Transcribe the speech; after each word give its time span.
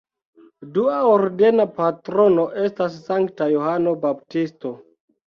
Dua 0.75 0.93
ordena 1.09 1.65
patrono 1.75 2.45
estas 2.61 2.95
Sankta 3.09 3.47
Johano 3.51 3.93
Baptisto. 4.07 4.73